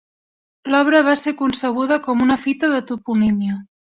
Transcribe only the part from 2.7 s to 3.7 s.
de toponímia.